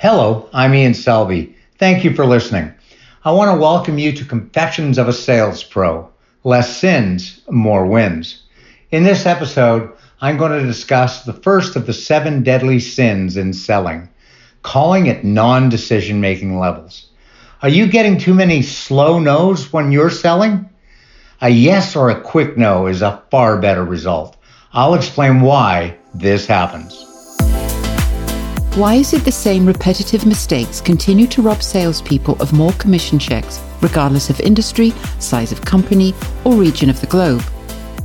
[0.00, 1.54] Hello, I'm Ian Selby.
[1.76, 2.72] Thank you for listening.
[3.22, 6.08] I want to welcome you to Confessions of a Sales Pro
[6.42, 8.44] Less Sins, More Wins.
[8.90, 9.92] In this episode,
[10.22, 14.08] I'm going to discuss the first of the seven deadly sins in selling,
[14.62, 17.10] calling it non decision making levels.
[17.60, 20.70] Are you getting too many slow no's when you're selling?
[21.42, 24.38] A yes or a quick no is a far better result.
[24.72, 27.09] I'll explain why this happens.
[28.76, 33.60] Why is it the same repetitive mistakes continue to rob salespeople of more commission checks,
[33.80, 37.42] regardless of industry, size of company, or region of the globe?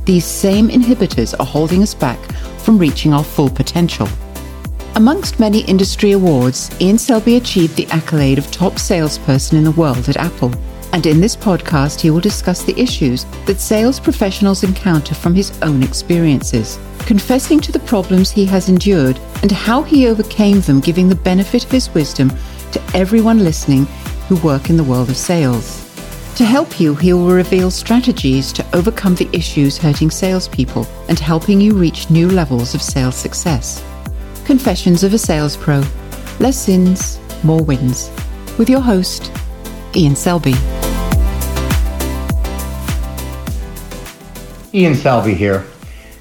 [0.06, 2.18] These same inhibitors are holding us back
[2.58, 4.08] from reaching our full potential.
[4.96, 10.08] Amongst many industry awards, Ian Selby achieved the accolade of top salesperson in the world
[10.08, 10.50] at Apple.
[10.96, 15.52] And in this podcast, he will discuss the issues that sales professionals encounter from his
[15.60, 21.06] own experiences confessing to the problems he has endured and how he overcame them, giving
[21.06, 22.30] the benefit of his wisdom
[22.72, 23.84] to everyone listening
[24.26, 25.84] who work in the world of sales.
[26.36, 31.60] To help you, he will reveal strategies to overcome the issues hurting salespeople and helping
[31.60, 33.84] you reach new levels of sales success.
[34.46, 35.82] Confessions of a Sales Pro
[36.40, 38.10] Less Sins, More Wins.
[38.56, 39.30] With your host,
[39.94, 40.54] Ian Selby.
[44.76, 45.64] Ian Selby here.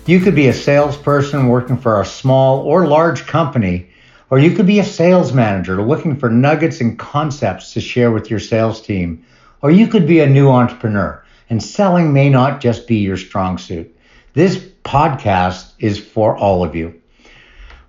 [0.06, 3.90] You could be a salesperson working for a small or large company,
[4.30, 8.30] or you could be a sales manager looking for nuggets and concepts to share with
[8.30, 9.26] your sales team,
[9.62, 13.58] or you could be a new entrepreneur, and selling may not just be your strong
[13.58, 13.94] suit.
[14.36, 17.02] This podcast is for all of you.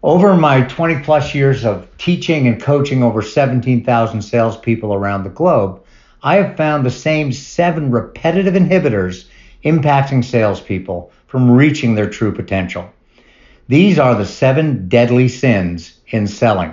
[0.02, 5.84] Over my 20 plus years of teaching and coaching over 17,000 salespeople around the globe,
[6.24, 9.26] I have found the same seven repetitive inhibitors
[9.66, 12.88] impacting salespeople from reaching their true potential.
[13.68, 16.72] These are the seven deadly sins in selling.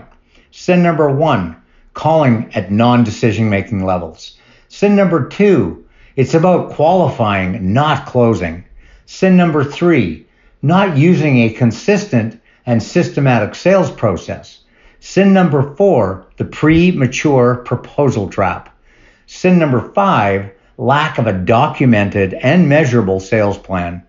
[0.52, 1.56] Sin number one,
[1.96, 4.38] calling at non decision making levels.
[4.70, 5.84] Sin number two,
[6.16, 8.64] it's about qualifying, not closing.
[9.08, 10.26] Sin number three,
[10.62, 14.60] not using a consistent and systematic sales process.
[15.00, 18.70] Sin number four, the premature proposal trap.
[19.26, 24.04] Sin number five, lack of a documented and measurable sales plan.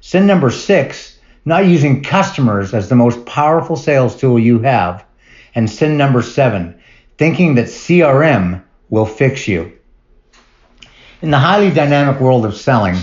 [0.00, 5.04] Sin number six, not using customers as the most powerful sales tool you have.
[5.54, 6.78] And sin number seven,
[7.16, 9.72] thinking that CRM will fix you.
[11.20, 12.96] In the highly dynamic world of selling,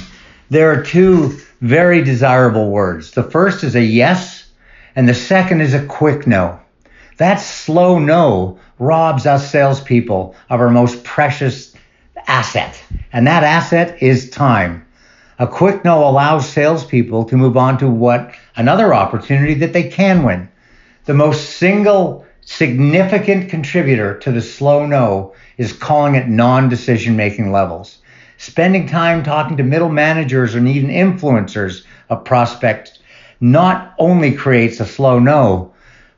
[0.50, 3.12] there are two very desirable words.
[3.12, 4.50] The first is a yes,
[4.96, 6.60] and the second is a quick no.
[7.18, 11.75] That slow no robs us salespeople of our most precious
[12.28, 12.82] asset,
[13.14, 14.86] and that asset is time.
[15.38, 20.24] A quick no allows salespeople to move on to what another opportunity that they can
[20.24, 20.50] win.
[21.06, 27.52] The most single significant contributor to the slow no is calling it non decision making
[27.52, 28.00] levels.
[28.38, 33.00] Spending time talking to middle managers and even influencers of prospects
[33.40, 35.74] not only creates a slow no,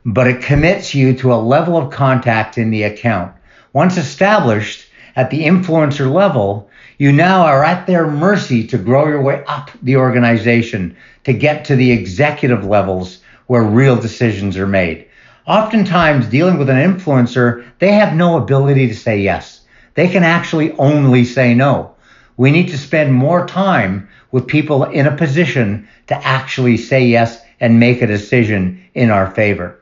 [0.05, 3.33] but it commits you to a level of contact in the account.
[3.73, 4.86] Once established
[5.17, 6.69] at the influencer level,
[6.99, 11.65] you now are at their mercy to grow your way up the organization to get
[11.65, 15.07] to the executive levels where real decisions are made.
[15.47, 19.61] Oftentimes, dealing with an influencer, they have no ability to say yes.
[19.95, 21.95] They can actually only say no.
[22.37, 27.41] We need to spend more time with people in a position to actually say yes
[27.59, 29.79] and make a decision in our favor.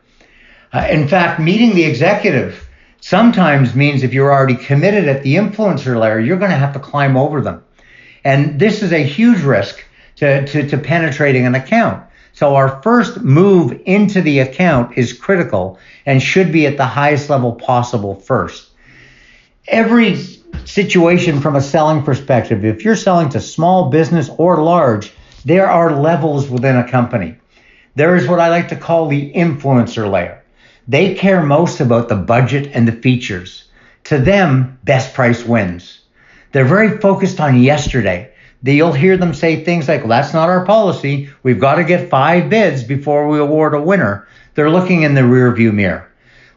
[0.72, 2.65] Uh, in fact, meeting the executive
[3.06, 6.80] sometimes means if you're already committed at the influencer layer, you're going to have to
[6.80, 7.64] climb over them.
[8.24, 9.86] And this is a huge risk
[10.16, 12.04] to, to, to penetrating an account.
[12.34, 15.78] So our first move into the account is critical
[16.08, 18.72] and should be at the highest level possible first.
[19.68, 20.16] Every
[20.66, 25.14] situation from a selling perspective, if you're selling to small business or large,
[25.46, 27.36] there are levels within a company.
[27.94, 30.42] There is what I like to call the influencer layer.
[30.88, 33.64] They care most about the budget and the features.
[34.06, 36.02] To them, best price wins.
[36.52, 38.32] They're very focused on yesterday.
[38.64, 41.30] You'll hear them say things like, well, that's not our policy.
[41.44, 44.28] We've got to get five bids before we award a winner.
[44.54, 46.10] They're looking in the rearview mirror.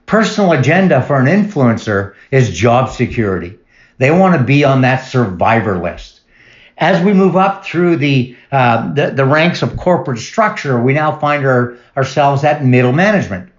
[0.06, 3.58] Personal agenda for an influencer is job security.
[3.98, 6.20] They want to be on that survivor list.
[6.78, 11.18] As we move up through the, uh, the, the, ranks of corporate structure, we now
[11.18, 13.50] find our, ourselves at middle management.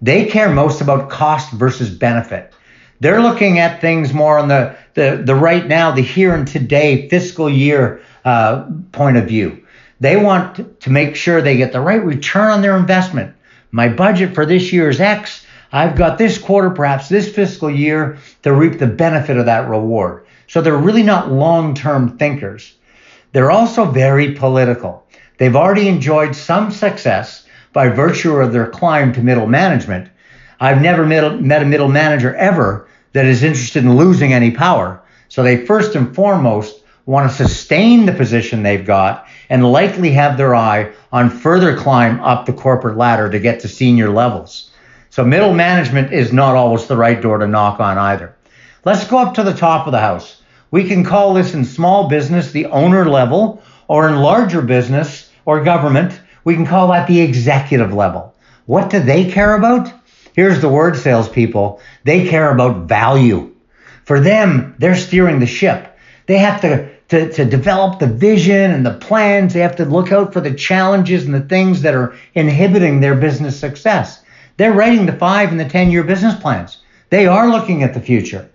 [0.00, 2.52] They care most about cost versus benefit.
[3.00, 7.08] They're looking at things more on the, the, the right now, the here and today
[7.08, 9.64] fiscal year uh, point of view.
[10.00, 13.34] They want to make sure they get the right return on their investment.
[13.70, 15.44] My budget for this year is X.
[15.72, 20.24] I've got this quarter, perhaps this fiscal year, to reap the benefit of that reward.
[20.46, 22.74] So they're really not long term thinkers.
[23.32, 25.04] They're also very political.
[25.36, 30.10] They've already enjoyed some success by virtue of their climb to middle management.
[30.60, 35.00] I've never met, a middle manager ever that is interested in losing any power.
[35.28, 40.36] So they first and foremost want to sustain the position they've got and likely have
[40.36, 44.70] their eye on further climb up the corporate ladder to get to senior levels.
[45.10, 48.36] So middle management is not always the right door to knock on either.
[48.84, 50.42] Let's go up to the top of the house.
[50.70, 55.64] We can call this in small business the owner level, or in larger business or
[55.64, 58.34] government, we can call that the executive level.
[58.66, 59.92] What do they care about?
[60.34, 61.80] Here's the word, salespeople.
[62.04, 63.54] They care about value.
[64.04, 65.98] For them, they're steering the ship.
[66.26, 69.54] They have to, to, to develop the vision and the plans.
[69.54, 73.14] They have to look out for the challenges and the things that are inhibiting their
[73.14, 74.22] business success.
[74.58, 76.78] They're writing the five and the 10 year business plans.
[77.10, 78.48] They are looking at the future.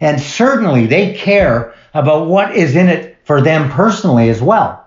[0.00, 4.86] And certainly they care about what is in it for them personally as well.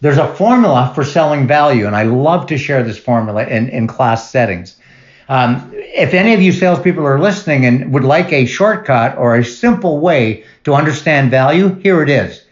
[0.00, 3.86] There's a formula for selling value, and I love to share this formula in, in
[3.86, 4.76] class settings.
[5.28, 9.44] Um, if any of you salespeople are listening and would like a shortcut or a
[9.44, 12.44] simple way to understand value, here it is.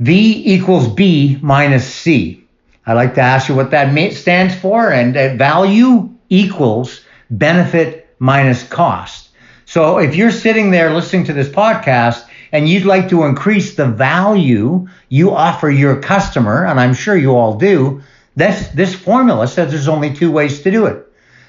[0.00, 2.44] V equals B minus C.
[2.86, 8.66] I'd like to ask you what that stands for, and uh, value equals benefit minus
[8.68, 9.30] cost.
[9.64, 13.86] So if you're sitting there listening to this podcast and you'd like to increase the
[13.86, 18.02] value you offer your customer, and I'm sure you all do,
[18.36, 21.06] this, this formula says there's only two ways to do it.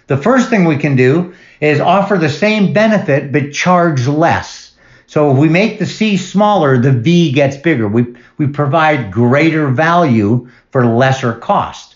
[0.07, 4.75] The first thing we can do is offer the same benefit but charge less.
[5.07, 7.87] So if we make the C smaller, the V gets bigger.
[7.87, 11.95] We, we provide greater value for lesser cost.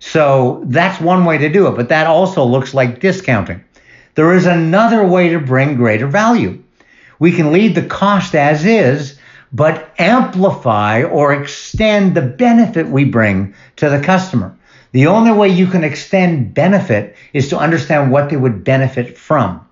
[0.00, 3.64] So that's one way to do it, but that also looks like discounting.
[4.14, 6.59] There is another way to bring greater value.
[7.20, 9.18] We can leave the cost as is,
[9.52, 14.56] but amplify or extend the benefit we bring to the customer.
[14.92, 19.64] The only way you can extend benefit is to understand what they would benefit from.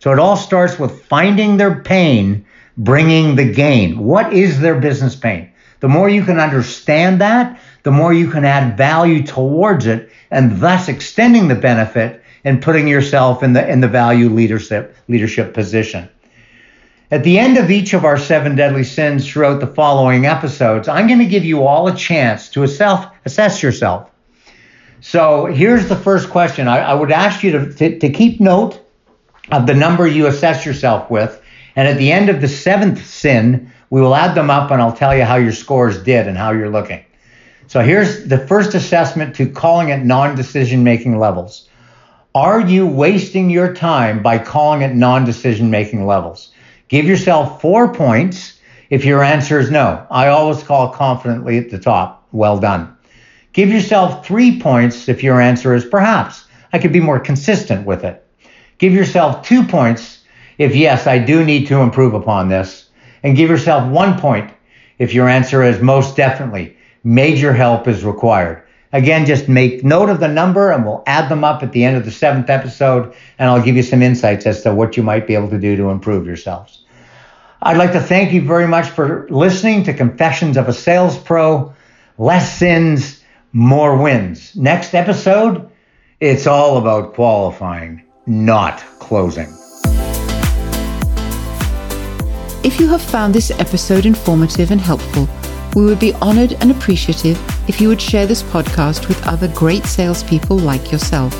[0.00, 2.44] So it all starts with finding their pain,
[2.78, 3.98] bringing the gain.
[3.98, 5.52] What is their business pain?
[5.80, 10.58] The more you can understand that, the more you can add value towards it and
[10.58, 16.08] thus extending the benefit and putting yourself in the in the value leadership leadership position.
[17.10, 21.06] At the end of each of our seven deadly sins throughout the following episodes, I'm
[21.06, 24.10] going to give you all a chance to self assess yourself.
[25.00, 26.66] So here's the first question.
[26.66, 28.80] I, I would ask you to, to, to keep note
[29.52, 31.42] of the number you assess yourself with.
[31.76, 34.96] And at the end of the seventh sin, we will add them up and I'll
[34.96, 37.04] tell you how your scores did and how you're looking.
[37.66, 41.68] So here's the first assessment to calling it non decision making levels.
[42.34, 46.50] Are you wasting your time by calling it non decision making levels?
[46.88, 48.58] Give yourself four points
[48.90, 50.06] if your answer is no.
[50.10, 52.26] I always call confidently at the top.
[52.32, 52.96] Well done.
[53.52, 56.44] Give yourself three points if your answer is perhaps.
[56.72, 58.26] I could be more consistent with it.
[58.78, 60.24] Give yourself two points
[60.58, 62.90] if yes, I do need to improve upon this.
[63.22, 64.52] And give yourself one point
[64.98, 68.63] if your answer is most definitely major help is required.
[68.94, 71.96] Again, just make note of the number and we'll add them up at the end
[71.96, 75.26] of the seventh episode, and I'll give you some insights as to what you might
[75.26, 76.84] be able to do to improve yourselves.
[77.60, 81.74] I'd like to thank you very much for listening to Confessions of a Sales Pro.
[82.18, 83.20] Less sins,
[83.52, 84.54] more wins.
[84.54, 85.68] Next episode,
[86.20, 89.52] it's all about qualifying, not closing.
[92.62, 95.28] If you have found this episode informative and helpful,
[95.74, 97.38] we would be honored and appreciative
[97.68, 101.34] if you would share this podcast with other great salespeople like yourself.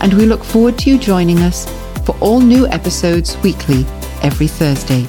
[0.00, 1.66] And we look forward to you joining us
[2.04, 3.84] for all new episodes weekly
[4.22, 5.06] every Thursday.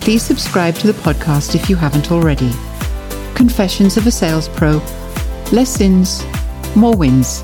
[0.00, 2.50] Please subscribe to the podcast if you haven't already.
[3.34, 4.82] Confessions of a Sales Pro
[5.52, 6.24] Less Sins,
[6.74, 7.42] More Wins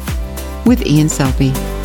[0.66, 1.77] with Ian Selby.